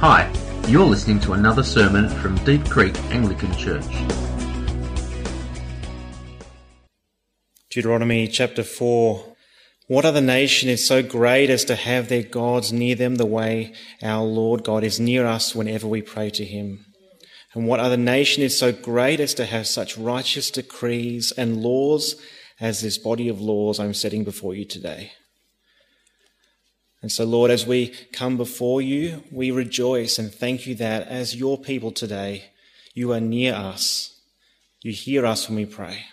[0.00, 0.32] Hi,
[0.68, 3.82] you're listening to another sermon from Deep Creek Anglican Church.
[7.68, 9.34] Deuteronomy chapter 4.
[9.88, 13.74] What other nation is so great as to have their gods near them the way
[14.00, 16.86] our Lord God is near us whenever we pray to him?
[17.52, 22.14] And what other nation is so great as to have such righteous decrees and laws
[22.60, 25.10] as this body of laws I'm setting before you today?
[27.00, 31.36] And so, Lord, as we come before you, we rejoice and thank you that as
[31.36, 32.50] your people today,
[32.92, 34.20] you are near us.
[34.82, 36.04] You hear us when we pray.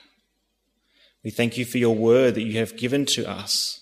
[1.23, 3.81] We thank you for your word that you have given to us.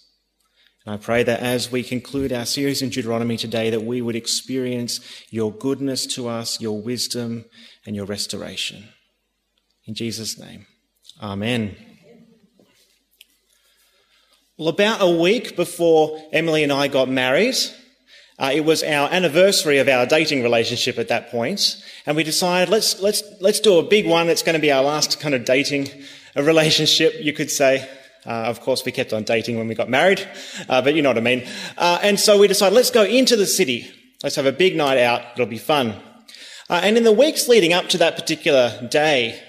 [0.85, 4.15] And I pray that as we conclude our series in Deuteronomy today, that we would
[4.15, 7.45] experience your goodness to us, your wisdom,
[7.85, 8.89] and your restoration.
[9.85, 10.67] In Jesus' name,
[11.21, 11.92] Amen.
[14.63, 17.57] Well, about a week before Emily and I got married,
[18.39, 22.69] uh, it was our anniversary of our dating relationship at that point, and we decided
[22.69, 24.29] let's let's let's do a big one.
[24.29, 25.89] It's going to be our last kind of dating
[26.37, 27.89] uh, relationship, you could say.
[28.25, 30.25] Uh, of course, we kept on dating when we got married,
[30.69, 31.45] uh, but you know what I mean.
[31.77, 33.91] Uh, and so we decided let's go into the city.
[34.23, 35.23] Let's have a big night out.
[35.33, 35.89] It'll be fun.
[36.69, 39.43] Uh, and in the weeks leading up to that particular day,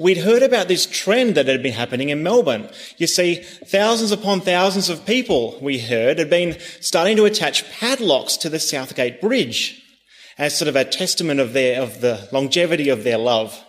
[0.00, 2.70] We'd heard about this trend that had been happening in Melbourne.
[2.96, 8.38] You see, thousands upon thousands of people, we heard, had been starting to attach padlocks
[8.38, 9.84] to the Southgate Bridge
[10.38, 13.62] as sort of a testament of their, of the longevity of their love.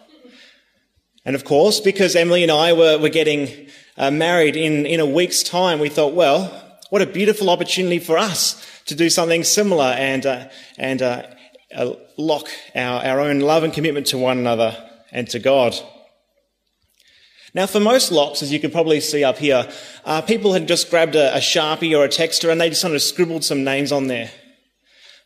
[1.26, 5.06] And of course, because Emily and I were, were getting uh, married in, in a
[5.06, 6.46] week's time, we thought, well,
[6.92, 11.24] what a beautiful opportunity for us to do something similar and, uh, and uh,
[11.76, 15.78] uh lock our, our own love and commitment to one another and to God.
[17.54, 19.70] Now, for most locks, as you can probably see up here,
[20.06, 22.96] uh, people had just grabbed a, a, Sharpie or a texter and they just kind
[22.96, 24.32] of scribbled some names on there.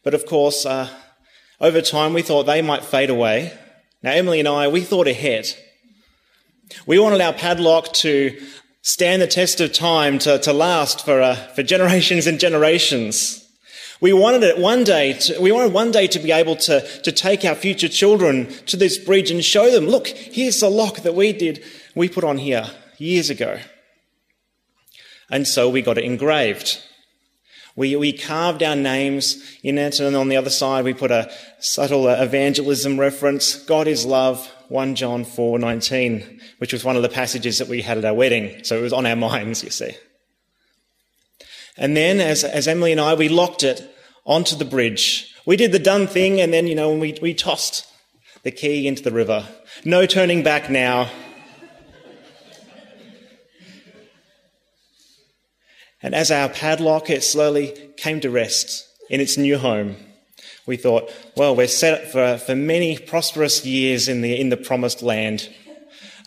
[0.04, 0.90] But of course, uh,
[1.62, 3.53] over time, we thought they might fade away.
[4.02, 5.48] Now, Emily and I, we thought ahead.
[6.88, 8.41] We wanted our padlock to
[8.81, 13.47] stand the test of time, to, to last for, uh, for generations and generations.
[14.02, 17.12] We wanted it one day, to, we wanted one day to be able to, to
[17.12, 21.16] take our future children to this bridge and show them, look, here's the lock that
[21.16, 21.64] we did
[21.95, 23.59] we put on here years ago.
[25.29, 26.81] And so we got it engraved.
[27.75, 31.29] We, we carved our names in it, and on the other side we put a
[31.59, 33.55] subtle uh, evangelism reference.
[33.55, 37.81] God is love, 1 John 4 19, which was one of the passages that we
[37.81, 38.63] had at our wedding.
[38.63, 39.91] So it was on our minds, you see.
[41.78, 43.94] And then, as, as Emily and I, we locked it
[44.25, 45.34] onto the bridge.
[45.45, 47.85] We did the done thing, and then, you know, we, we tossed
[48.44, 49.45] the key into the river.
[49.84, 51.09] No turning back now.
[56.05, 59.95] And as our padlock, it slowly came to rest in its new home.
[60.67, 65.01] We thought, well, we're set for, for many prosperous years in the, in the promised
[65.01, 65.49] land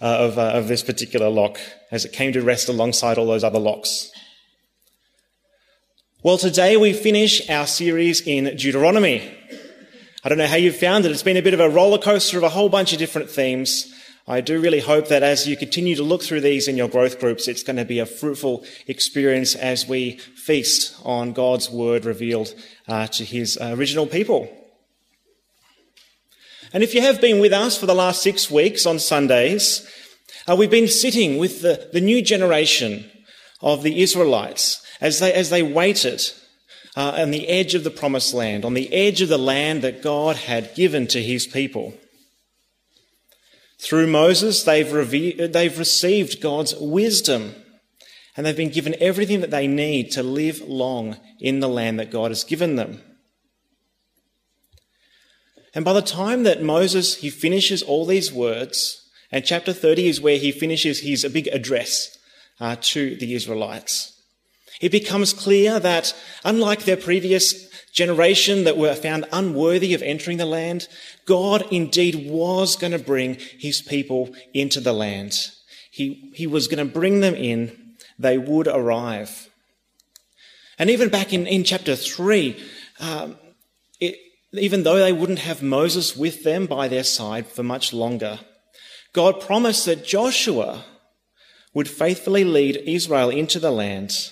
[0.02, 1.60] uh, of, uh, of this particular lock
[1.92, 4.10] as it came to rest alongside all those other locks.
[6.24, 9.32] Well, today we finish our series in Deuteronomy.
[10.24, 11.12] I don't know how you've found it.
[11.12, 13.94] It's been a bit of a roller coaster of a whole bunch of different themes.
[14.30, 17.18] I do really hope that as you continue to look through these in your growth
[17.18, 22.54] groups, it's going to be a fruitful experience as we feast on God's word revealed
[22.86, 24.54] uh, to his uh, original people.
[26.74, 29.88] And if you have been with us for the last six weeks on Sundays,
[30.46, 33.10] uh, we've been sitting with the, the new generation
[33.62, 36.20] of the Israelites as they, as they waited
[36.98, 40.02] uh, on the edge of the promised land, on the edge of the land that
[40.02, 41.94] God had given to his people.
[43.80, 47.54] Through Moses, they've, they've received God's wisdom
[48.36, 52.12] and they've been given everything that they need to live long in the land that
[52.12, 53.02] God has given them.
[55.74, 60.20] And by the time that Moses, he finishes all these words, and chapter 30 is
[60.20, 62.16] where he finishes his big address
[62.60, 64.22] uh, to the Israelites,
[64.80, 66.14] it becomes clear that
[66.44, 70.88] unlike their previous generation that were found unworthy of entering the land,
[71.24, 75.50] God indeed was going to bring his people into the land.
[75.90, 77.96] He, he was going to bring them in.
[78.18, 79.48] They would arrive.
[80.78, 82.56] And even back in, in chapter 3,
[83.00, 83.36] um,
[84.00, 84.16] it,
[84.52, 88.38] even though they wouldn't have Moses with them by their side for much longer,
[89.12, 90.84] God promised that Joshua
[91.74, 94.30] would faithfully lead Israel into the land.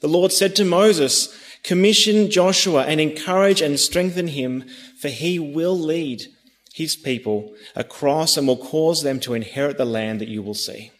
[0.00, 4.64] The Lord said to Moses, Commission Joshua and encourage and strengthen him,
[4.98, 6.26] for he will lead
[6.74, 10.90] his people across and will cause them to inherit the land that you will see.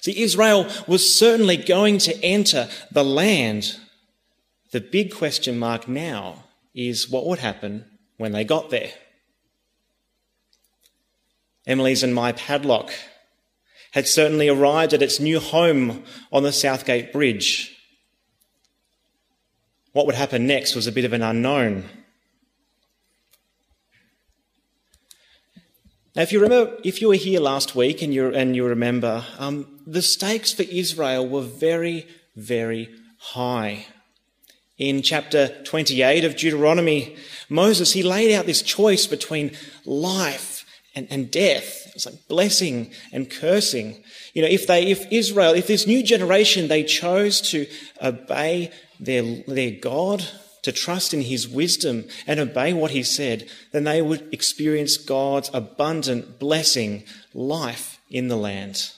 [0.00, 3.76] See, Israel was certainly going to enter the land.
[4.72, 6.44] The big question mark now
[6.74, 7.84] is what would happen
[8.16, 8.92] when they got there.
[11.66, 12.92] Emily's and my padlock
[13.92, 17.75] had certainly arrived at its new home on the Southgate Bridge.
[19.96, 21.84] What would happen next was a bit of an unknown.
[26.14, 29.24] Now, if you remember, if you were here last week and you and you remember,
[29.38, 33.86] um, the stakes for Israel were very, very high.
[34.76, 37.16] In chapter 28 of Deuteronomy,
[37.48, 39.56] Moses he laid out this choice between
[39.86, 41.90] life and, and death.
[41.94, 44.04] It's like blessing and cursing.
[44.34, 47.66] You know, if they, if Israel, if this new generation, they chose to
[48.02, 50.24] obey their, their God,
[50.62, 55.48] to trust in his wisdom and obey what he said, then they would experience God's
[55.54, 58.90] abundant blessing, life in the land.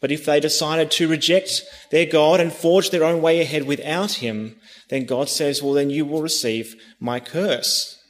[0.00, 4.12] But if they decided to reject their God and forge their own way ahead without
[4.12, 4.56] him,
[4.88, 8.00] then God says, well, then you will receive my curse.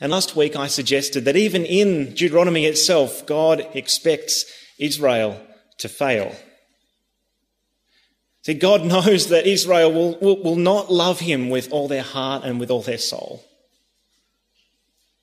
[0.00, 4.44] And last week I suggested that even in Deuteronomy itself, God expects
[4.78, 5.40] Israel
[5.78, 6.36] to fail.
[8.48, 12.44] See, God knows that Israel will, will, will, not love him with all their heart
[12.44, 13.44] and with all their soul.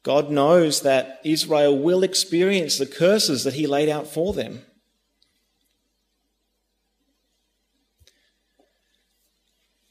[0.04, 4.62] God knows that Israel will experience the curses that he laid out for them.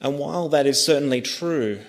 [0.00, 1.80] And while that is certainly true,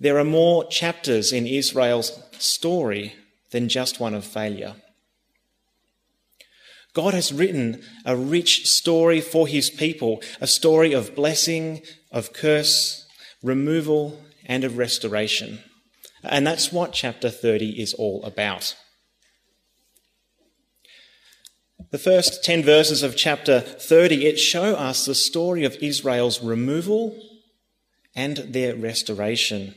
[0.00, 3.16] there are more chapters in Israel's story
[3.50, 4.76] than just one of failure.
[6.94, 11.82] God has written a rich story for his people, a story of blessing,
[12.12, 13.06] of curse,
[13.42, 15.58] removal, and of restoration.
[16.22, 18.76] And that's what chapter 30 is all about.
[21.90, 27.20] The first 10 verses of chapter 30 it show us the story of Israel's removal
[28.14, 29.74] and their restoration.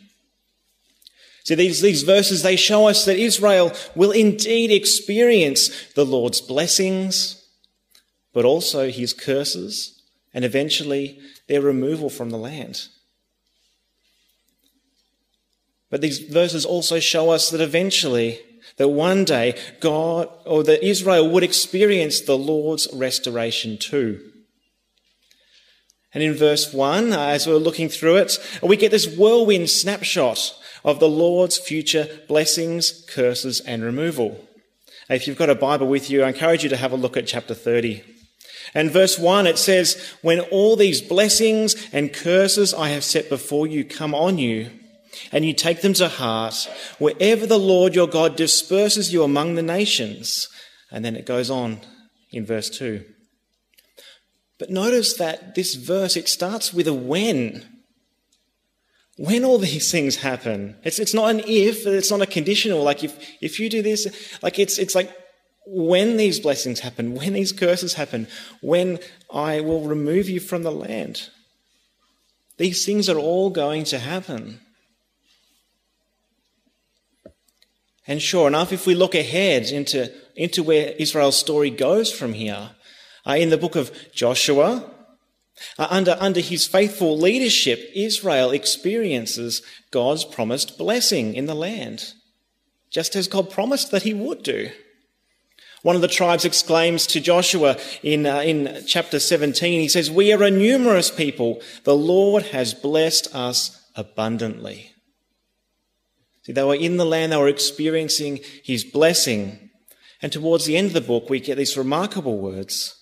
[1.47, 7.41] See, these, these verses, they show us that Israel will indeed experience the Lord's blessings,
[8.33, 10.01] but also his curses,
[10.33, 12.89] and eventually their removal from the land.
[15.89, 18.41] But these verses also show us that eventually,
[18.75, 24.19] that one day, God, or that Israel would experience the Lord's restoration too.
[26.13, 30.53] And in verse 1, as we're looking through it, we get this whirlwind snapshot
[30.87, 34.39] of the Lord's future blessings, curses, and removal.
[35.09, 37.27] If you've got a Bible with you, I encourage you to have a look at
[37.27, 38.01] chapter 30.
[38.73, 43.67] And verse 1, it says, When all these blessings and curses I have set before
[43.67, 44.71] you come on you,
[45.33, 46.69] and you take them to heart,
[46.99, 50.47] wherever the Lord your God disperses you among the nations.
[50.89, 51.81] And then it goes on
[52.31, 53.03] in verse 2.
[54.57, 57.76] But notice that this verse, it starts with a when
[59.17, 60.75] when all these things happen.
[60.83, 64.07] It's, it's not an if, it's not a conditional, like if, if you do this,
[64.41, 65.11] like it's, it's like
[65.65, 68.27] when these blessings happen, when these curses happen,
[68.61, 68.99] when
[69.33, 71.29] I will remove you from the land.
[72.57, 74.61] These things are all going to happen.
[78.07, 82.71] And sure enough, if we look ahead into, into where Israel's story goes from here,
[83.27, 84.89] uh, in the book of Joshua,
[85.77, 92.13] under, under his faithful leadership, Israel experiences God's promised blessing in the land,
[92.91, 94.69] just as God promised that he would do.
[95.83, 100.33] One of the tribes exclaims to Joshua in, uh, in chapter 17, he says, We
[100.33, 101.61] are a numerous people.
[101.83, 104.91] The Lord has blessed us abundantly.
[106.43, 109.69] See, they were in the land, they were experiencing his blessing.
[110.21, 112.95] And towards the end of the book, we get these remarkable words.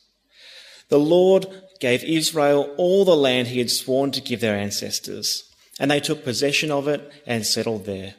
[0.89, 1.47] The Lord
[1.85, 5.43] gave Israel all the land he had sworn to give their ancestors,
[5.79, 8.15] and they took possession of it and settled there.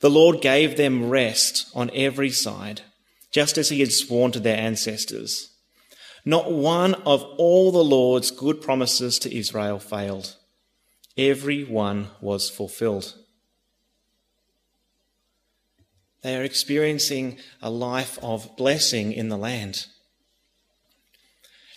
[0.00, 2.80] The Lord gave them rest on every side,
[3.30, 5.52] just as he had sworn to their ancestors.
[6.24, 10.34] Not one of all the Lord's good promises to Israel failed.
[11.16, 13.14] Every one was fulfilled.
[16.22, 19.86] They are experiencing a life of blessing in the land.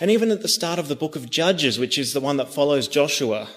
[0.03, 2.53] And even at the start of the book of Judges, which is the one that
[2.53, 3.47] follows Joshua,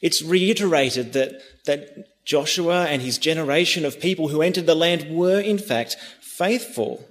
[0.00, 5.40] it's reiterated that, that Joshua and his generation of people who entered the land were,
[5.40, 7.08] in fact, faithful.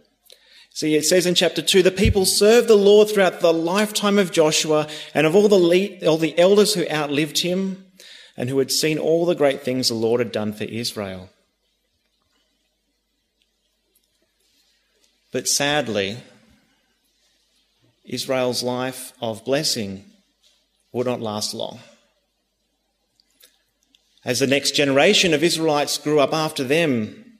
[0.69, 4.31] See, it says in chapter 2 the people served the Lord throughout the lifetime of
[4.31, 7.85] Joshua and of all the, all the elders who outlived him
[8.37, 11.29] and who had seen all the great things the Lord had done for Israel.
[15.33, 16.19] But sadly,
[18.05, 20.05] Israel's life of blessing
[20.91, 21.79] would not last long.
[24.23, 27.37] As the next generation of Israelites grew up after them,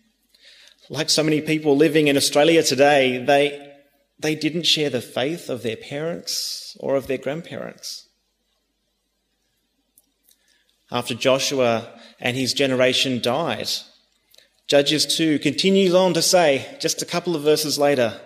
[0.90, 3.74] like so many people living in Australia today, they,
[4.20, 8.08] they didn't share the faith of their parents or of their grandparents.
[10.92, 13.70] After Joshua and his generation died,
[14.68, 18.20] Judges 2 continues on to say, just a couple of verses later,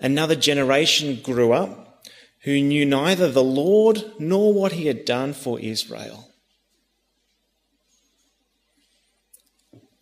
[0.00, 2.04] another generation grew up
[2.42, 6.26] who knew neither the Lord nor what he had done for Israel.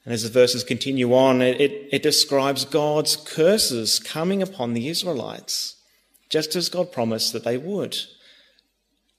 [0.04, 4.88] And as the verses continue on, it, it, it, describes God's curses coming upon the
[4.88, 5.76] Israelites,
[6.28, 7.96] just as God promised that they would.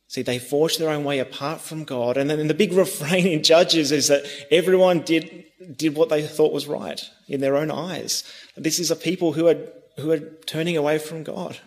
[0.08, 2.18] See, they forged their own way apart from God.
[2.18, 6.54] And then the big refrain in Judges is that everyone did, did what they thought
[6.54, 8.24] was right in their own eyes.
[8.56, 9.58] This is a people who are,
[9.98, 11.60] who are turning away from God.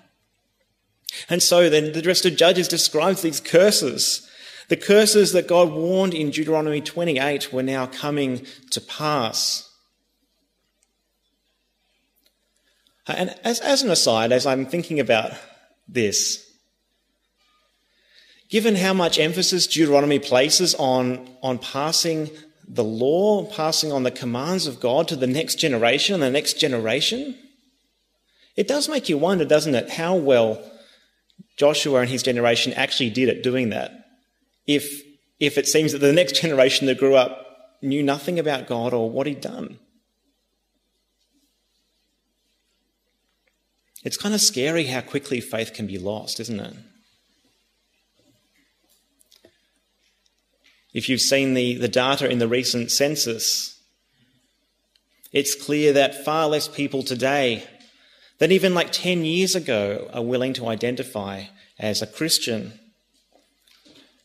[1.29, 4.29] And so then the rest of Judges describes these curses.
[4.69, 9.71] The curses that God warned in Deuteronomy 28 were now coming to pass.
[13.07, 15.33] And as, as an aside, as I'm thinking about
[15.89, 16.49] this,
[18.49, 22.31] Given how much emphasis Deuteronomy places on, on passing
[22.67, 26.55] the law, passing on the commands of God to the next generation and the next
[26.59, 27.37] generation,
[28.59, 30.61] it does make you wonder, doesn't it, how well
[31.57, 33.93] Joshua and his generation actually did at doing that.
[34.67, 35.01] If,
[35.39, 37.47] if it seems that the next generation that grew up
[37.83, 39.79] knew nothing about God or what he'd done.
[44.03, 46.75] It's kind of scary how quickly faith can be lost, isn't it?
[50.93, 53.81] If you've seen the, the data in the recent census,
[55.33, 57.63] it's clear that far less people today
[58.39, 61.45] than even like 10 years ago are willing to identify
[61.79, 62.79] as a Christian.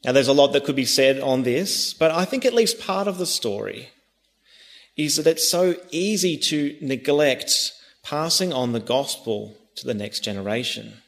[0.04, 2.80] Now, there's a lot that could be said on this, but I think at least
[2.80, 3.90] part of the story
[4.96, 7.72] is that it's so easy to neglect
[8.04, 11.03] passing on the gospel to the next generation.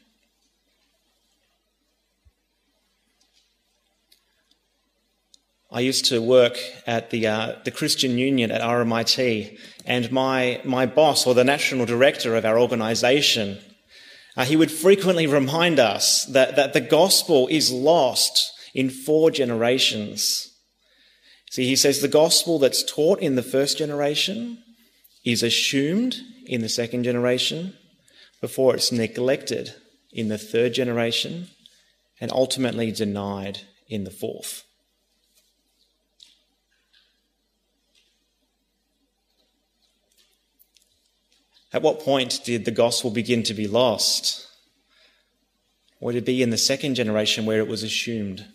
[5.76, 10.86] I used to work at the, uh, the Christian Union at RMIT, and my, my
[10.86, 13.58] boss, or the national director of our organisation,
[14.38, 20.48] uh, he would frequently remind us that, that the gospel is lost in four generations.
[21.52, 24.64] See, he says the gospel that's taught in the first generation
[25.26, 26.16] is assumed
[26.46, 27.74] in the second generation
[28.40, 29.74] before it's neglected
[30.14, 31.50] in the third generation
[32.22, 34.65] and ultimately denied in the fourth.
[41.76, 44.48] At what point did the gospel begin to be lost?
[46.00, 48.46] Would it be in the second generation where it was assumed?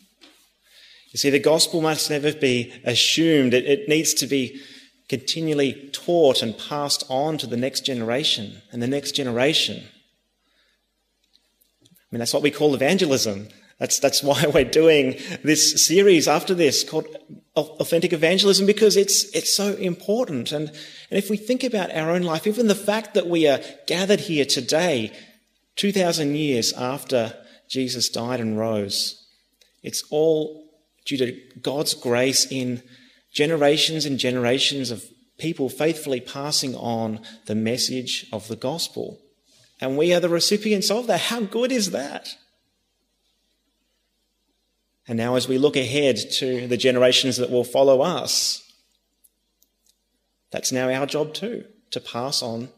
[1.10, 3.52] You see, the gospel must never be assumed.
[3.52, 4.58] It, it, needs to be
[5.10, 9.82] continually taught and passed on to the next generation and the next generation.
[11.82, 13.48] I mean, that's what we call evangelism.
[13.80, 17.08] That's, that's why we're doing this series after this called
[17.56, 20.52] Authentic Evangelism because it's, it's so important.
[20.52, 23.60] And, and if we think about our own life, even the fact that we are
[23.88, 25.12] gathered here today,
[25.76, 27.34] 2,000 years after
[27.68, 29.26] Jesus died and rose,
[29.82, 30.68] it's all
[31.06, 32.82] due to God's grace in
[33.32, 35.04] generations and generations of
[35.38, 39.18] people faithfully passing on the message of the gospel.
[39.80, 41.20] And we are the recipients of that.
[41.20, 42.36] How good is that?
[45.10, 48.62] And now, as we look ahead to the generations that will follow us,
[50.52, 52.68] that's now our job too, to pass on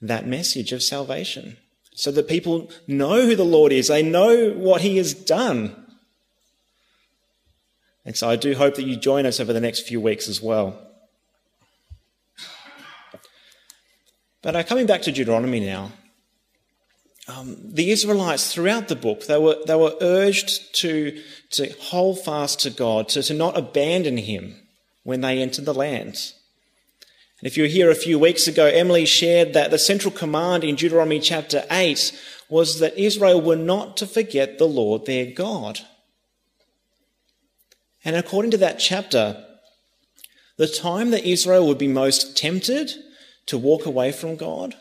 [0.00, 1.58] that message of salvation
[1.94, 5.76] so that people know who the Lord is, they know what He has done.
[8.06, 10.40] And so I do hope that you join us over the next few weeks as
[10.40, 10.80] well.
[14.40, 15.92] But uh, coming back to Deuteronomy now,
[17.26, 22.60] um, the Israelites throughout the book, they were, they were urged to, to hold fast
[22.60, 24.56] to God, to, to not abandon Him
[25.04, 26.32] when they entered the land.
[27.40, 30.64] And if you were here a few weeks ago, Emily shared that the central command
[30.64, 32.12] in Deuteronomy chapter 8
[32.50, 35.80] was that Israel were not to forget the Lord their God.
[38.04, 39.42] And according to that chapter,
[40.58, 42.92] the time that Israel would be most tempted
[43.46, 44.74] to walk away from God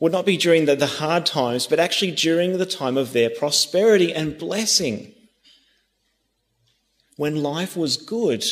[0.00, 3.30] would not be during the, the hard times, but actually during the time of their
[3.30, 5.14] prosperity and blessing.
[7.16, 8.44] When life was good,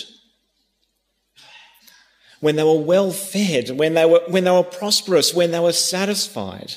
[2.41, 5.73] when they were well fed, when they were, when they were prosperous, when they were
[5.73, 6.75] satisfied.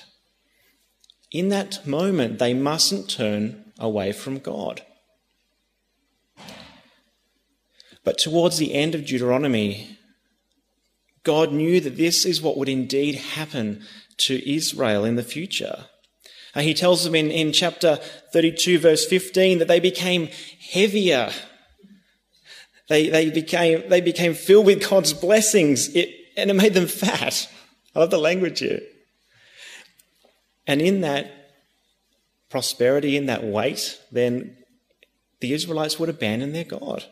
[1.31, 4.84] In that moment, they mustn't turn away from God.
[8.03, 9.98] But towards the end of Deuteronomy,
[11.24, 13.84] God knew that this is what would indeed happen
[14.17, 15.86] to Israel in the future.
[16.55, 18.00] He tells them in, in chapter
[18.31, 20.29] 32, verse 15, that they became
[20.72, 21.31] heavier.
[22.88, 27.50] They, they, became, they became filled with God's blessings, it, and it made them fat.
[27.93, 28.81] I love the language here.
[30.65, 31.31] And in that
[32.50, 34.57] prosperity, in that weight, then
[35.41, 37.03] the Israelites would abandon their God.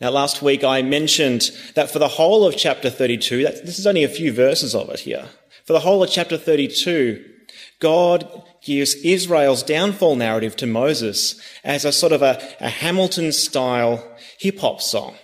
[0.00, 3.86] Now, last week I mentioned that for the whole of chapter 32, that, this is
[3.86, 5.28] only a few verses of it here.
[5.64, 7.24] For the whole of chapter 32,
[7.80, 14.04] God gives Israel's downfall narrative to Moses as a sort of a, a Hamilton style
[14.38, 15.16] hip hop song.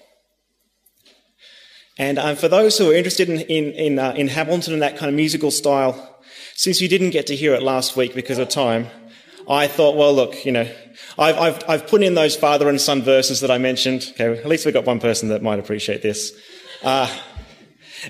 [1.97, 4.97] And um, for those who are interested in, in, in, uh, in Hamilton and that
[4.97, 6.19] kind of musical style,
[6.57, 8.88] since you didn't get to hear it last week because of time,
[9.49, 10.69] I thought, well, look, you know,
[11.19, 14.13] I've, I've, I've put in those father and son verses that I mentioned.
[14.13, 16.33] Okay, at least we've got one person that might appreciate this.
[16.83, 17.09] Uh,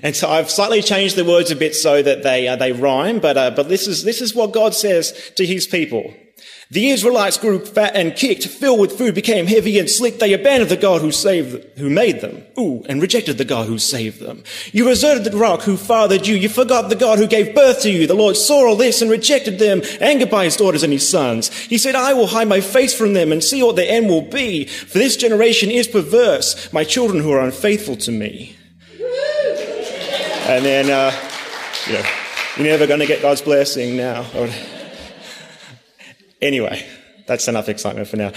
[0.03, 3.19] and so I've slightly changed the words a bit so that they, uh, they rhyme,
[3.19, 6.13] but, uh, but this is, this is what God says to his people.
[6.71, 10.17] The Israelites grew fat and kicked, filled with food, became heavy and slick.
[10.17, 12.43] They abandoned the God who saved, who made them.
[12.57, 14.43] Ooh, and rejected the God who saved them.
[14.71, 16.35] You deserted the rock who fathered you.
[16.35, 18.07] You forgot the God who gave birth to you.
[18.07, 21.49] The Lord saw all this and rejected them, angered by his daughters and his sons.
[21.55, 24.23] He said, I will hide my face from them and see what their end will
[24.23, 24.65] be.
[24.65, 28.55] For this generation is perverse, my children who are unfaithful to me.
[30.47, 31.11] and then, uh,
[31.85, 32.05] you know,
[32.57, 34.25] you're never going to get God's blessing now.
[36.41, 36.85] Anyway,
[37.27, 38.31] that's enough excitement for now.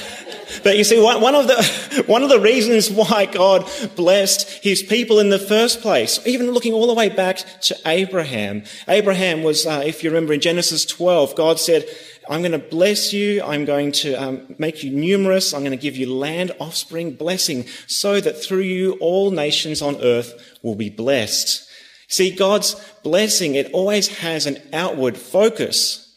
[0.62, 5.19] But you see, one of the, one of the reasons why God blessed his people
[5.19, 8.64] in the first place, even looking all the way back to Abraham.
[8.88, 11.85] Abraham was, uh, if you remember in Genesis 12, God said,
[12.31, 13.43] I'm going to bless you.
[13.43, 15.55] I'm going to um, make you numerous.
[15.55, 20.03] I'm going to give you land, offspring, blessing, so that through you all nations on
[20.03, 21.66] earth will be blessed.
[22.09, 26.08] See, God's blessing, it always has an outward focus.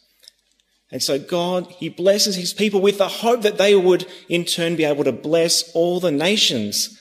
[0.91, 4.75] And so God, He blesses His people with the hope that they would in turn
[4.75, 6.97] be able to bless all the nations.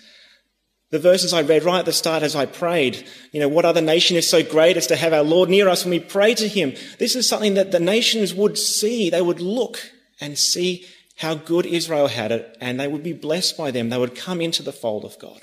[0.90, 3.81] The verses I read right at the start as I prayed, you know, what other
[3.81, 6.48] nation is so great as to have our Lord near us when we pray to
[6.48, 6.74] Him?
[6.98, 9.11] This is something that the nations would see.
[9.11, 9.79] They would look
[10.20, 13.90] and see how good Israel had it and they would be blessed by them.
[13.90, 15.40] They would come into the fold of God.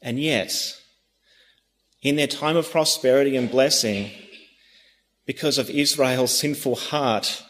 [0.00, 0.80] And yet,
[2.00, 4.10] in their time of prosperity and blessing,
[5.26, 7.42] because of Israel's sinful heart,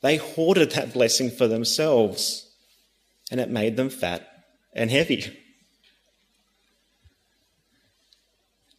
[0.00, 2.48] they hoarded that blessing for themselves
[3.30, 4.26] and it made them fat
[4.72, 5.36] and heavy.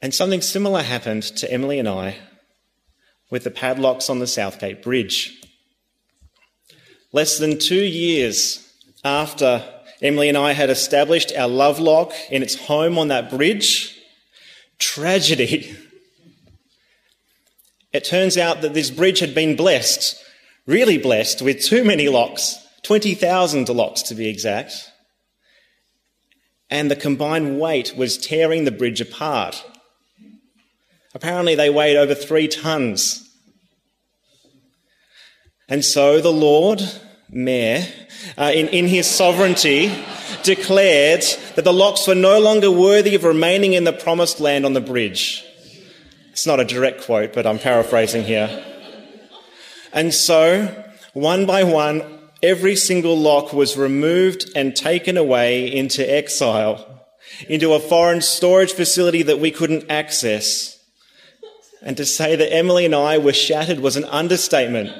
[0.01, 2.17] And something similar happened to Emily and I
[3.29, 5.41] with the padlocks on the Southgate Bridge.
[7.11, 8.65] Less than two years
[9.03, 9.63] after
[10.01, 13.99] Emily and I had established our love lock in its home on that bridge,
[14.77, 15.75] tragedy
[17.91, 20.23] it turns out that this bridge had been blessed,
[20.65, 24.91] really blessed, with too many locks, 20,000 locks to be exact.
[26.69, 29.65] And the combined weight was tearing the bridge apart.
[31.15, 33.27] Apparently, they weighed over three tons.
[35.67, 36.81] And so the Lord,
[37.29, 37.87] Mayor,
[38.37, 39.91] uh, in, in his sovereignty,
[40.43, 41.23] declared
[41.55, 44.81] that the locks were no longer worthy of remaining in the promised land on the
[44.81, 45.43] bridge.
[46.39, 48.63] It's not a direct quote, but I'm paraphrasing here.
[49.91, 52.01] And so, one by one,
[52.41, 57.03] every single lock was removed and taken away into exile,
[57.49, 60.79] into a foreign storage facility that we couldn't access.
[61.81, 64.91] And to say that Emily and I were shattered was an understatement.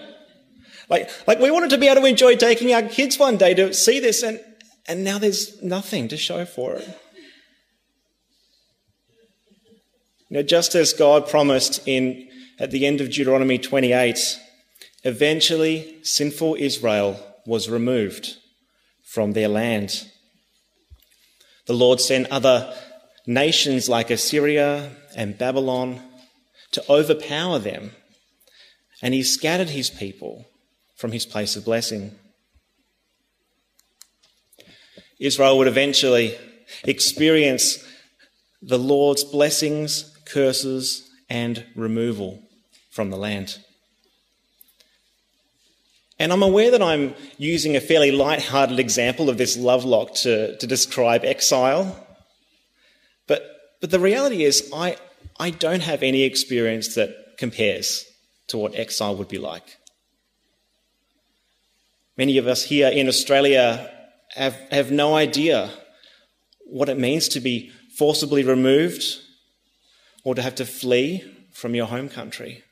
[0.90, 3.74] Like, like we wanted to be able to enjoy taking our kids one day to
[3.74, 4.42] see this, and,
[4.90, 7.00] and now there's nothing to show for it.
[10.30, 12.28] Know, just as God promised in
[12.60, 14.40] at the end of Deuteronomy 28,
[15.04, 18.38] eventually sinful Israel was removed
[19.04, 20.08] from their land.
[21.66, 22.72] The Lord sent other
[23.26, 26.00] nations like Assyria and Babylon
[26.72, 27.92] to overpower them,
[29.02, 30.46] and he scattered his people
[30.96, 32.18] from his place of blessing.
[35.20, 36.38] Israel would eventually
[36.84, 37.84] experience
[38.62, 42.42] the Lord's blessings curses, and removal
[42.90, 43.60] from the land.
[46.18, 50.58] And I'm aware that I'm using a fairly light-hearted example of this love lock to,
[50.58, 52.06] to describe exile.
[53.26, 53.44] But,
[53.80, 54.98] but the reality is, I,
[55.40, 58.06] I don't have any experience that compares
[58.48, 59.78] to what exile would be like.
[62.18, 63.90] Many of us here in Australia
[64.36, 65.72] have, have no idea
[66.66, 69.22] what it means to be forcibly removed
[70.24, 72.64] or to have to flee from your home country.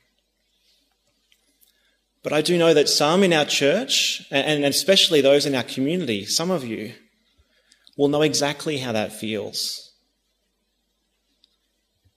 [2.23, 6.25] But I do know that some in our church, and especially those in our community,
[6.25, 6.93] some of you,
[7.95, 9.93] will know exactly how that feels.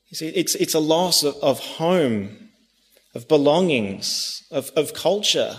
[0.08, 2.50] You see, it's, it's a loss of, of home,
[3.14, 5.56] of belongings, of, of culture,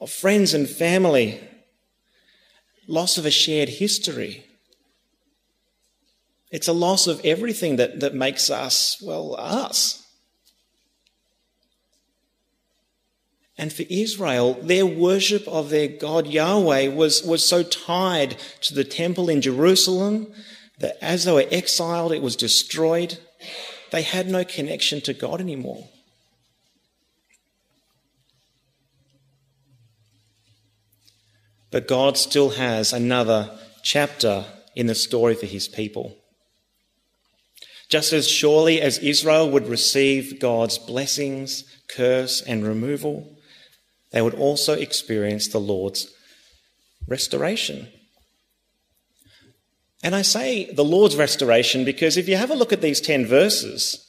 [0.00, 1.40] of friends and family,
[2.86, 4.44] loss of a shared history.
[6.50, 10.04] It's a loss of everything that, that makes us, well, us.
[13.56, 18.84] And for Israel, their worship of their God Yahweh was, was so tied to the
[18.84, 20.32] temple in Jerusalem
[20.78, 23.18] that as they were exiled, it was destroyed.
[23.90, 25.88] They had no connection to God anymore.
[31.70, 36.16] But God still has another chapter in the story for his people.
[37.90, 43.36] Just as surely as Israel would receive God's blessings, curse, and removal,
[44.12, 46.12] they would also experience the Lord's
[47.08, 47.88] restoration.
[50.02, 53.26] And I say the Lord's restoration because if you have a look at these 10
[53.26, 54.06] verses,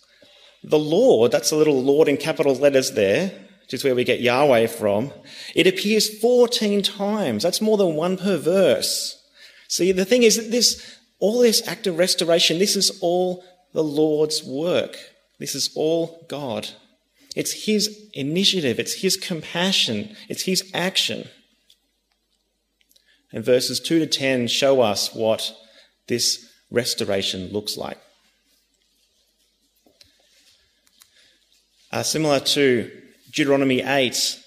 [0.63, 3.29] the Lord, that's a little Lord in capital letters there,
[3.61, 5.11] which is where we get Yahweh from,
[5.55, 7.43] it appears 14 times.
[7.43, 9.17] That's more than one per verse.
[9.67, 13.83] See, the thing is that this, all this act of restoration, this is all the
[13.83, 14.97] Lord's work.
[15.39, 16.69] This is all God.
[17.35, 21.27] It's His initiative, it's His compassion, it's His action.
[23.33, 25.55] And verses 2 to 10 show us what
[26.07, 27.97] this restoration looks like.
[31.91, 32.91] Uh, similar to
[33.31, 34.39] Deuteronomy 8,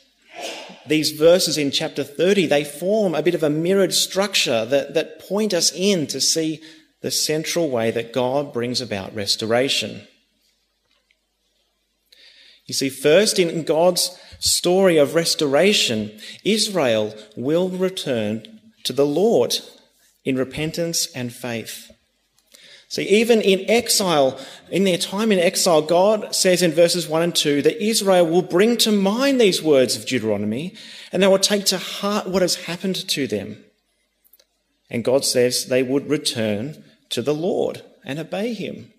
[0.87, 5.19] these verses in chapter 30, they form a bit of a mirrored structure that, that
[5.19, 6.61] point us in to see
[7.05, 10.09] the central way that God brings about restoration.
[12.65, 19.59] You see, first in God's story of restoration, Israel will return to the Lord
[20.25, 21.91] in repentance and faith.
[22.89, 24.41] See, even in exile,
[24.71, 28.41] in their time in exile, God says in verses 1 and 2 that Israel will
[28.41, 30.75] bring to mind these words of Deuteronomy
[31.13, 33.63] and they will take to heart what has happened to them.
[34.89, 36.83] And God says they would return
[37.15, 38.93] to the Lord and obey him.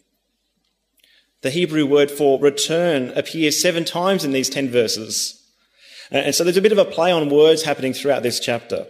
[1.41, 5.41] The Hebrew word for return appears seven times in these 10 verses.
[6.09, 8.87] And so there's a bit of a play on words happening throughout this chapter.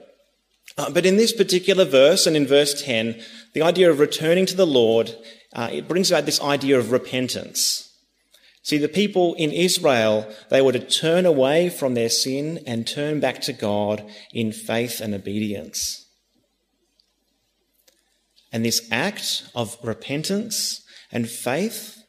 [0.78, 3.22] Uh, but in this particular verse and in verse 10,
[3.54, 5.16] the idea of returning to the Lord,
[5.54, 7.92] uh, it brings about this idea of repentance.
[8.62, 13.20] See, the people in Israel, they were to turn away from their sin and turn
[13.20, 16.05] back to God in faith and obedience.
[18.56, 22.06] And this act of repentance and faith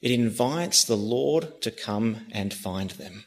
[0.00, 3.26] it invites the Lord to come and find them.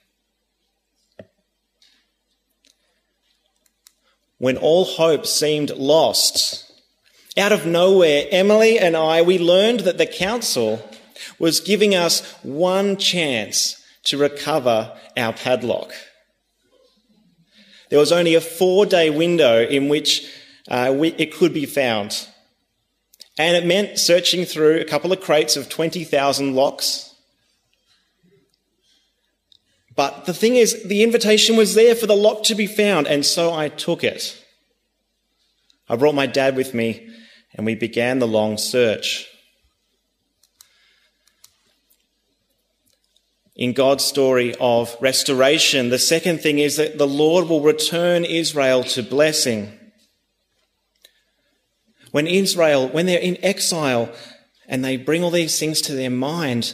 [4.39, 6.71] When all hope seemed lost,
[7.37, 10.81] out of nowhere, Emily and I, we learned that the council
[11.37, 15.93] was giving us one chance to recover our padlock.
[17.91, 20.27] There was only a four day window in which
[20.69, 22.27] uh, we, it could be found.
[23.37, 27.15] And it meant searching through a couple of crates of 20,000 locks.
[29.95, 33.25] But the thing is, the invitation was there for the lock to be found, and
[33.25, 34.41] so I took it.
[35.89, 37.09] I brought my dad with me,
[37.53, 39.27] and we began the long search.
[43.55, 48.83] In God's story of restoration, the second thing is that the Lord will return Israel
[48.85, 49.78] to blessing.
[52.11, 54.11] When Israel, when they're in exile
[54.67, 56.73] and they bring all these things to their mind,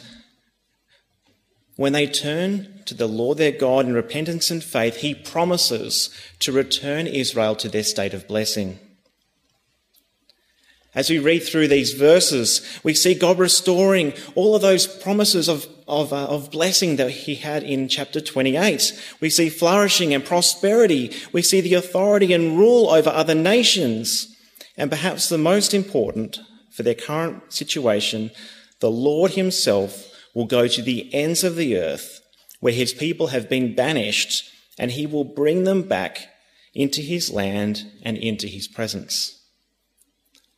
[1.76, 6.52] when they turn to the Lord their God in repentance and faith, he promises to
[6.52, 8.78] return Israel to their state of blessing.
[10.94, 15.68] As we read through these verses, we see God restoring all of those promises of,
[15.86, 18.98] of, uh, of blessing that he had in chapter 28.
[19.20, 21.14] We see flourishing and prosperity.
[21.32, 24.34] We see the authority and rule over other nations.
[24.76, 26.38] And perhaps the most important
[26.70, 28.30] for their current situation,
[28.80, 32.20] the Lord Himself will go to the ends of the earth
[32.60, 36.28] where His people have been banished, and He will bring them back
[36.74, 39.42] into His land and into His presence.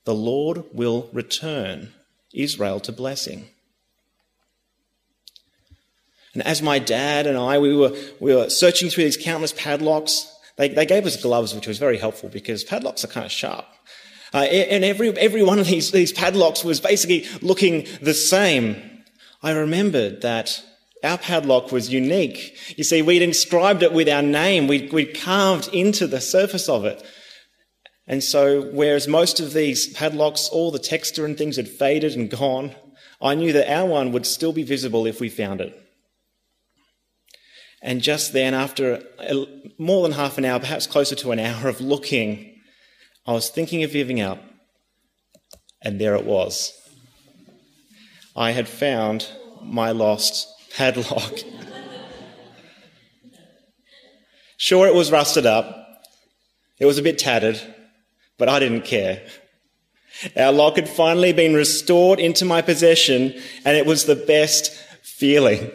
[0.04, 1.92] The Lord will return
[2.32, 3.48] Israel to blessing.
[6.34, 10.32] And as my dad and I, we were, we were searching through these countless padlocks,
[10.56, 13.66] they, they gave us gloves, which was very helpful because padlocks are kind of sharp.
[14.34, 18.76] Uh, and every, every one of these, these padlocks was basically looking the same.
[19.42, 20.62] I remembered that
[21.02, 22.56] our padlock was unique.
[22.76, 24.66] You see, we'd inscribed it with our name.
[24.66, 27.02] We'd, we'd carved into the surface of it.
[28.06, 32.30] And so, whereas most of these padlocks, all the texture and things had faded and
[32.30, 32.74] gone,
[33.20, 35.78] I knew that our one would still be visible if we found it.
[37.82, 39.02] And just then, after
[39.78, 42.47] more than half an hour, perhaps closer to an hour of looking,
[43.28, 44.42] I was thinking of giving up.
[45.82, 46.72] And there it was.
[48.34, 49.28] I had found
[49.62, 51.34] my lost padlock.
[54.56, 56.06] sure, it was rusted up.
[56.80, 57.60] It was a bit tattered,
[58.38, 59.22] but I didn't care.
[60.34, 65.70] Our lock had finally been restored into my possession, and it was the best feeling.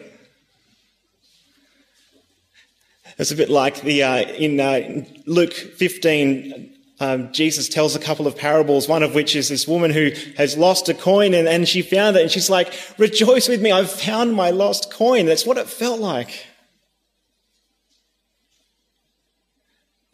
[3.16, 6.73] It's a bit like the uh, in uh, Luke 15.
[7.04, 10.56] Um, Jesus tells a couple of parables, one of which is this woman who has
[10.56, 13.90] lost a coin and, and she found it and she's like, rejoice with me, I've
[13.90, 15.26] found my lost coin.
[15.26, 16.46] That's what it felt like.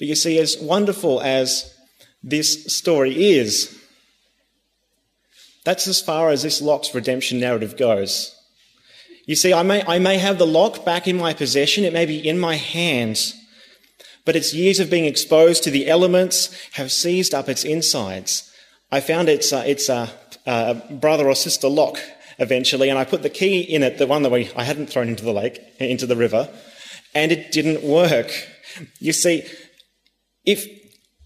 [0.00, 1.72] But you see, as wonderful as
[2.24, 3.78] this story is,
[5.64, 8.34] that's as far as this lock's redemption narrative goes.
[9.26, 12.06] You see, I may, I may have the lock back in my possession, it may
[12.06, 13.39] be in my hands,
[14.24, 18.50] but its years of being exposed to the elements have seized up its insides.
[18.90, 20.10] I found its, uh, its uh,
[20.46, 21.98] uh, brother or sister lock
[22.38, 25.08] eventually, and I put the key in it, the one that we, I hadn't thrown
[25.08, 26.48] into the lake, into the river,
[27.14, 28.30] and it didn't work.
[28.98, 29.44] You see,
[30.44, 30.66] if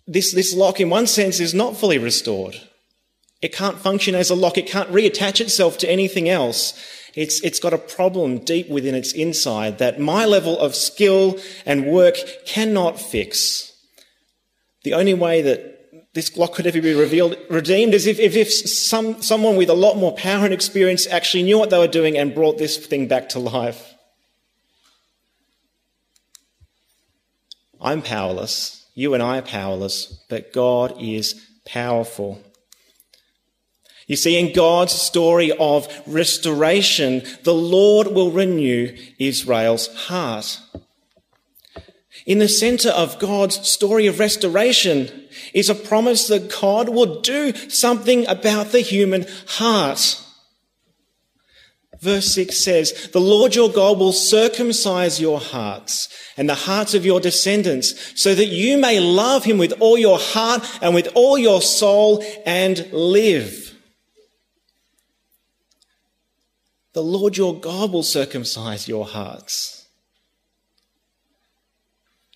[0.06, 2.56] this, this lock, in one sense, is not fully restored,
[3.44, 4.56] it can't function as a lock.
[4.56, 6.72] It can't reattach itself to anything else.
[7.16, 11.86] It's, it's got a problem deep within its inside that my level of skill and
[11.86, 13.72] work cannot fix.
[14.82, 18.52] The only way that this lock could ever be revealed, redeemed is if, if, if
[18.52, 22.16] some, someone with a lot more power and experience actually knew what they were doing
[22.16, 23.94] and brought this thing back to life.
[27.80, 28.86] I'm powerless.
[28.94, 32.40] You and I are powerless, but God is powerful.
[34.06, 40.60] You see, in God's story of restoration, the Lord will renew Israel's heart.
[42.26, 47.54] In the center of God's story of restoration is a promise that God will do
[47.68, 50.20] something about the human heart.
[52.00, 57.06] Verse 6 says, The Lord your God will circumcise your hearts and the hearts of
[57.06, 61.38] your descendants so that you may love him with all your heart and with all
[61.38, 63.63] your soul and live.
[66.94, 69.86] The Lord your God will circumcise your hearts.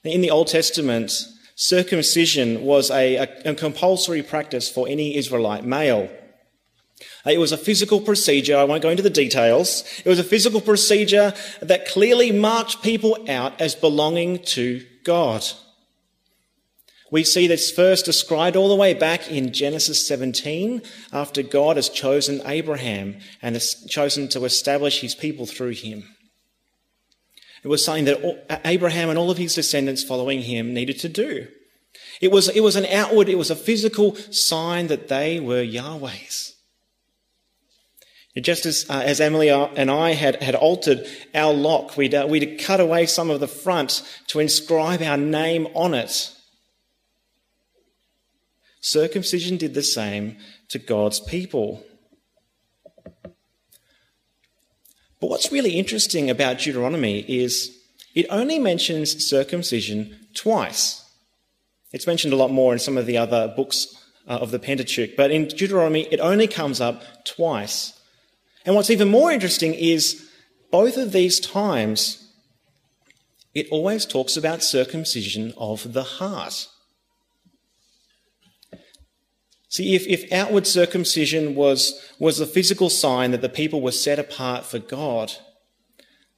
[0.03, 1.13] In the Old Testament,
[1.55, 6.11] circumcision was a, a, a compulsory practice for any Israelite male.
[7.25, 8.57] It was a physical procedure.
[8.57, 9.85] I won't go into the details.
[10.05, 15.45] It was a physical procedure that clearly marked people out as belonging to God.
[17.11, 21.89] We see this first described all the way back in Genesis 17 after God has
[21.89, 26.05] chosen Abraham and has chosen to establish his people through him.
[27.65, 31.49] It was something that Abraham and all of his descendants following him needed to do.
[32.21, 36.55] It was, it was an outward, it was a physical sign that they were Yahweh's.
[38.37, 42.61] Just as, uh, as Emily and I had, had altered our lock, we'd, uh, we'd
[42.61, 46.38] cut away some of the front to inscribe our name on it
[48.89, 51.85] Circumcision did the same to God's people.
[55.21, 57.79] But what's really interesting about Deuteronomy is
[58.15, 61.05] it only mentions circumcision twice.
[61.93, 63.95] It's mentioned a lot more in some of the other books
[64.27, 67.93] uh, of the Pentateuch, but in Deuteronomy it only comes up twice.
[68.65, 70.27] And what's even more interesting is
[70.71, 72.27] both of these times
[73.53, 76.69] it always talks about circumcision of the heart.
[79.79, 84.19] See, if, if outward circumcision was, was a physical sign that the people were set
[84.19, 85.31] apart for God,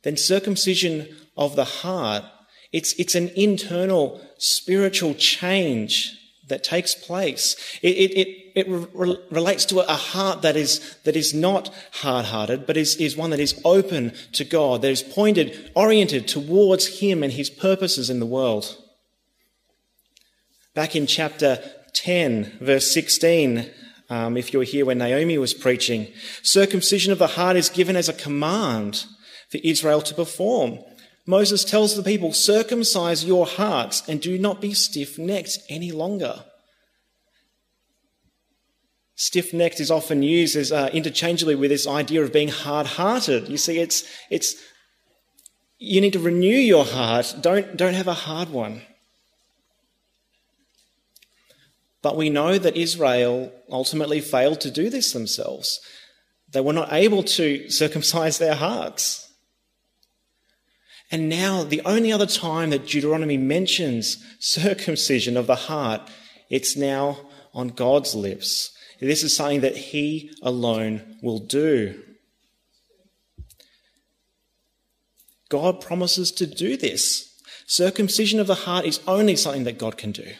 [0.03, 2.23] then circumcision of the heart,
[2.71, 7.57] it's, it's an internal spiritual change that takes place.
[7.81, 12.67] It, it, it, it re- relates to a heart that is, that is not hard-hearted,
[12.67, 17.23] but is, is one that is open to God, that is pointed, oriented towards Him
[17.23, 18.77] and His purposes in the world.
[20.75, 21.59] Back in chapter
[21.95, 23.71] 10, verse 16,
[24.11, 26.09] um, if you were here when Naomi was preaching,
[26.43, 29.07] circumcision of the heart is given as a command
[29.51, 30.81] for Israel to perform.
[31.27, 36.45] Moses tells the people, circumcise your hearts and do not be stiff necked any longer.
[39.15, 43.49] Stiff necked is often used as uh, interchangeably with this idea of being hard hearted.
[43.49, 44.57] You see, it's, it's,
[45.79, 47.37] you need to renew your heart.
[47.41, 48.83] Don't, don't have a hard one.
[52.03, 55.81] But we know that Israel ultimately failed to do this themselves.
[56.51, 59.27] They were not able to circumcise their hearts.
[61.13, 66.09] And now, the only other time that Deuteronomy mentions circumcision of the heart,
[66.49, 67.19] it's now
[67.53, 68.73] on God's lips.
[69.01, 72.01] This is something that He alone will do.
[75.49, 77.27] God promises to do this.
[77.67, 80.33] Circumcision of the heart is only something that God can do.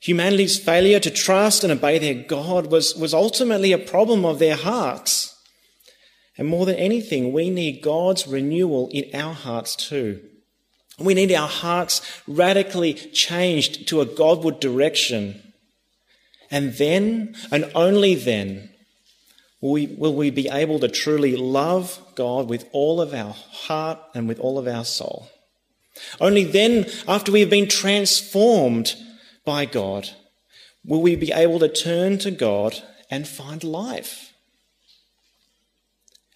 [0.00, 4.56] Humanity's failure to trust and obey their God was, was ultimately a problem of their
[4.56, 5.34] hearts.
[6.36, 10.20] And more than anything, we need God's renewal in our hearts too.
[10.98, 15.52] We need our hearts radically changed to a Godward direction.
[16.50, 18.70] And then, and only then,
[19.60, 23.98] will we, will we be able to truly love God with all of our heart
[24.14, 25.28] and with all of our soul.
[26.20, 28.94] Only then, after we have been transformed
[29.48, 30.10] by God,
[30.84, 34.34] will we be able to turn to God and find life.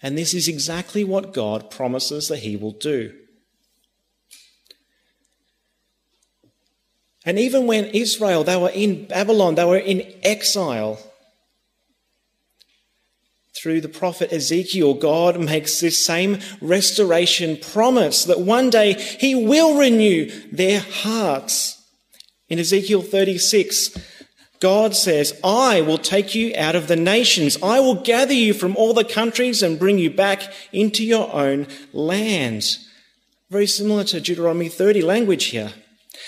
[0.01, 3.13] And this is exactly what God promises that He will do.
[7.23, 10.97] And even when Israel, they were in Babylon, they were in exile,
[13.55, 19.77] through the prophet Ezekiel, God makes this same restoration promise that one day He will
[19.77, 21.82] renew their hearts.
[22.53, 23.97] In Ezekiel 36,
[24.59, 27.57] God says, I will take you out of the nations.
[27.63, 31.65] I will gather you from all the countries and bring you back into your own
[31.93, 32.77] land.
[33.49, 35.73] Very similar to Deuteronomy 30 language here.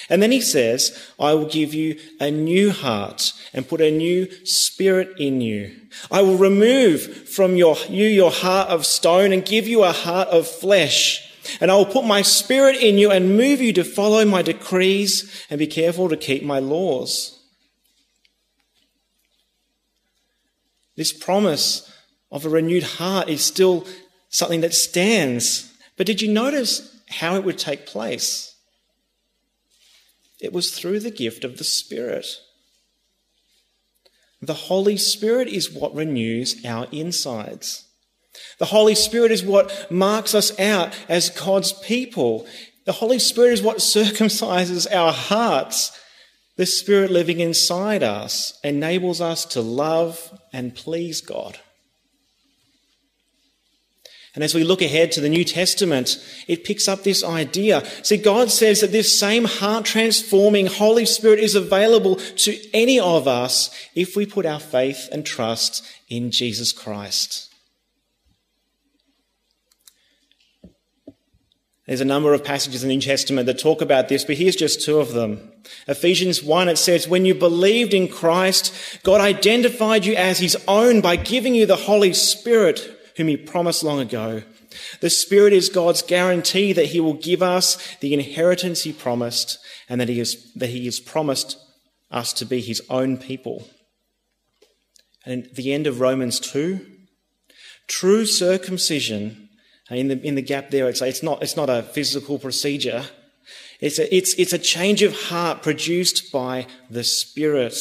[0.09, 4.27] And then he says, I will give you a new heart and put a new
[4.47, 5.75] spirit in you.
[6.09, 10.29] I will remove from your, you your heart of stone and give you a heart
[10.29, 11.24] of flesh.
[11.60, 15.45] And I will put my spirit in you and move you to follow my decrees
[15.49, 17.39] and be careful to keep my laws.
[20.95, 21.91] This promise
[22.31, 23.86] of a renewed heart is still
[24.29, 25.73] something that stands.
[25.97, 28.55] But did you notice how it would take place?
[30.41, 32.27] It was through the gift of the Spirit.
[34.41, 37.85] The Holy Spirit is what renews our insides.
[38.58, 42.48] The Holy Spirit is what marks us out as God's people.
[42.86, 45.91] The Holy Spirit is what circumcises our hearts.
[46.58, 51.60] The Spirit living inside us enables us to love and please God.
[54.36, 57.86] And as we look ahead to the New Testament, it picks up this idea.
[58.04, 63.30] See, God says that this same heart transforming Holy Spirit is available to any of
[63.30, 67.55] us if we put our faith and trust in Jesus Christ.
[71.88, 74.56] There's a number of passages in the New Testament that talk about this, but here's
[74.56, 75.52] just two of them.
[75.88, 81.02] Ephesians 1, it says, When you believed in Christ, God identified you as his own
[81.02, 84.41] by giving you the Holy Spirit, whom he promised long ago.
[85.00, 90.02] The Spirit is God's guarantee that he will give us the inheritance he promised and
[90.02, 91.58] that he has, that he has promised
[92.10, 93.67] us to be his own people.
[95.24, 96.84] And at the end of Romans 2,
[97.88, 99.44] true circumcision
[99.89, 103.06] in the, in the gap there, it's, not, it's not a physical procedure.
[103.80, 107.78] It's a, it's, it's a change of heart produced by the Spirit.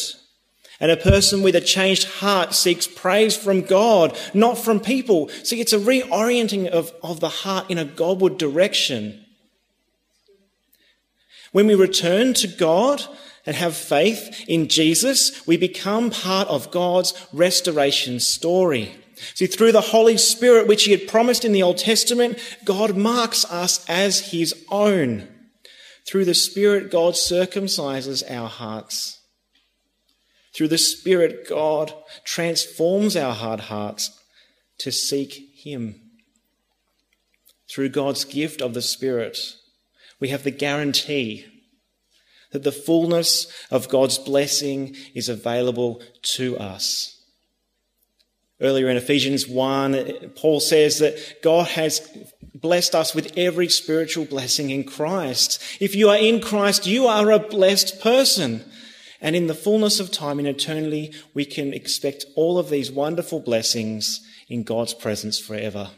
[0.81, 5.29] And a person with a changed heart seeks praise from God, not from people.
[5.43, 9.25] See, it's a reorienting of, of the heart in a Godward direction.
[11.53, 13.05] When we return to God
[13.47, 18.95] and have faith in Jesus, we become part of God's restoration story.
[19.35, 23.45] See, through the Holy Spirit, which He had promised in the Old Testament, God marks
[23.47, 25.29] us as His own.
[26.07, 29.20] Through the Spirit, God circumcises our hearts.
[30.55, 31.95] Through the Spirit, God
[32.25, 34.20] transforms our hard hearts
[34.79, 36.01] to seek Him.
[37.70, 39.39] Through God's gift of the Spirit,
[40.20, 41.47] we have the guarantee
[42.53, 47.14] that the fullness of God's blessing is available to us.
[48.61, 52.09] Earlier in Ephesians 1, Paul says that God has
[52.55, 55.62] blessed us with every spiritual blessing in Christ.
[55.80, 58.64] If you are in Christ, you are a blessed person.
[59.20, 63.40] And in the fullness of time in eternity, we can expect all of these wonderful
[63.40, 65.90] blessings in God's presence forever.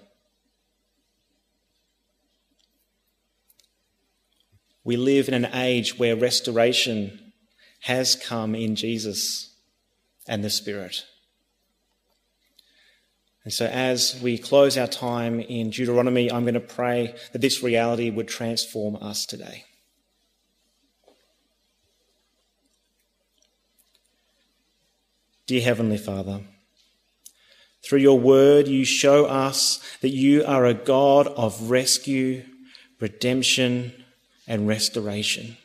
[4.83, 7.33] We live in an age where restoration
[7.81, 9.53] has come in Jesus
[10.27, 11.05] and the Spirit.
[13.47, 17.63] And so, as we close our time in Deuteronomy, I'm going to pray that this
[17.63, 19.63] reality would transform us today.
[25.47, 26.41] Dear Heavenly Father,
[27.85, 32.43] through your word, you show us that you are a God of rescue,
[32.99, 33.93] redemption,
[34.49, 35.57] and restoration.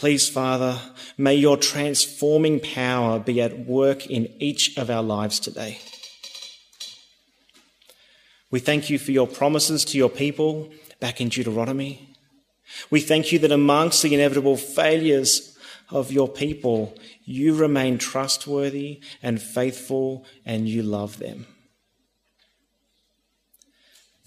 [0.00, 0.80] Please, Father,
[1.18, 5.78] may your transforming power be at work in each of our lives today.
[8.50, 10.70] We thank you for your promises to your people
[11.00, 12.14] back in Deuteronomy.
[12.88, 15.58] We thank you that amongst the inevitable failures
[15.90, 16.96] of your people,
[17.26, 21.46] you remain trustworthy and faithful and you love them.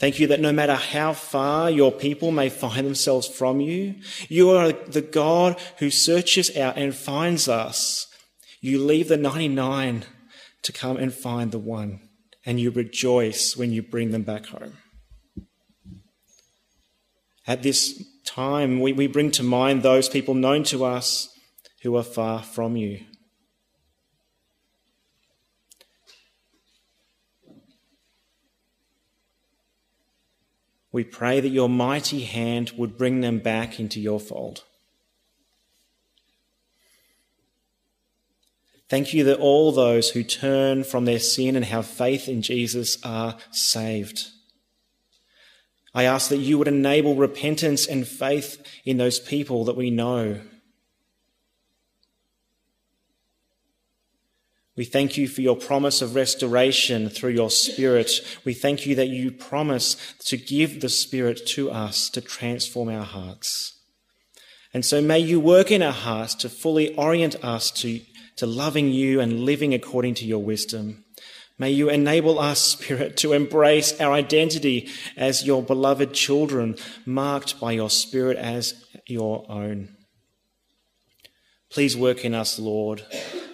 [0.04, 3.96] Thank you that no matter how far your people may find themselves from you,
[4.28, 8.08] you are the God who searches out and finds us.
[8.60, 10.04] You leave the 99
[10.64, 12.02] to come and find the one,
[12.46, 14.74] and you rejoice when you bring them back home.
[17.48, 21.30] At this time, we, we bring to mind those people known to us
[21.82, 23.06] who are far from you.
[30.94, 34.64] We pray that your mighty hand would bring them back into your fold.
[38.90, 43.04] Thank you that all those who turn from their sin and have faith in Jesus
[43.04, 44.28] are saved.
[45.96, 50.42] I ask that you would enable repentance and faith in those people that we know.
[54.76, 58.10] We thank you for your promise of restoration through your Spirit.
[58.44, 59.96] We thank you that you promise
[60.26, 63.80] to give the Spirit to us to transform our hearts.
[64.74, 68.02] And so may you work in our hearts to fully orient us to,
[68.38, 71.06] to loving you and living according to your wisdom.
[71.60, 77.74] May you enable us, Spirit, to embrace our identity as your beloved children, marked by
[77.74, 78.74] your Spirit as
[79.06, 79.96] your own.
[81.74, 83.04] Please work in us, Lord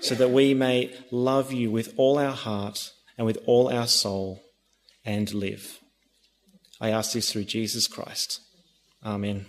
[0.01, 4.43] so that we may love you with all our heart and with all our soul
[5.05, 5.79] and live.
[6.79, 8.41] I ask this through Jesus Christ.
[9.03, 9.45] Amen.